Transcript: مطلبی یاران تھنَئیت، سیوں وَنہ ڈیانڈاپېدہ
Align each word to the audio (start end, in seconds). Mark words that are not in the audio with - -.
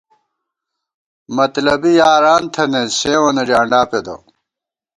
مطلبی 1.37 1.91
یاران 2.01 2.43
تھنَئیت، 2.53 2.91
سیوں 2.99 3.21
وَنہ 3.23 3.43
ڈیانڈاپېدہ 3.47 4.15